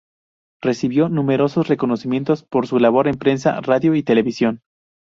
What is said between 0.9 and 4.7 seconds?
numerosos reconocimientos por su labor en prensa, radio y televisión.